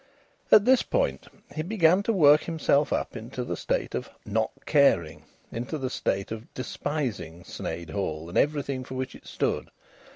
[0.51, 5.25] At this point he began to work himself up into the state of "not caring,"
[5.51, 9.69] into the state of despising Sneyd Hall, and everything for which it stood.